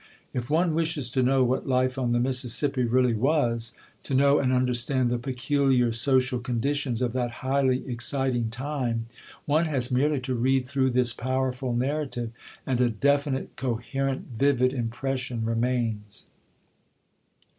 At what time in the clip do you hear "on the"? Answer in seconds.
1.99-2.19